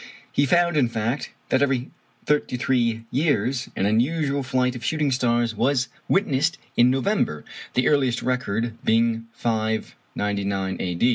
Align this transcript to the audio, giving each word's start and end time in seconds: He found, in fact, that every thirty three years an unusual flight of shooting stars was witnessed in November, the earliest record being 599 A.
He 0.31 0.47
found, 0.47 0.77
in 0.77 0.89
fact, 0.89 1.29
that 1.49 1.61
every 1.61 1.91
thirty 2.25 2.57
three 2.57 3.05
years 3.11 3.69
an 3.75 3.85
unusual 3.85 4.41
flight 4.41 4.75
of 4.75 4.83
shooting 4.83 5.11
stars 5.11 5.53
was 5.53 5.89
witnessed 6.07 6.57
in 6.75 6.89
November, 6.89 7.45
the 7.75 7.87
earliest 7.87 8.23
record 8.23 8.83
being 8.83 9.27
599 9.33 10.77
A. 10.79 10.97